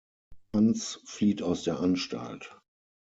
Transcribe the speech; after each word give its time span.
Hans 0.55 1.03
flieht 1.05 1.43
aus 1.43 1.61
der 1.61 1.79
Anstalt. 1.79 2.59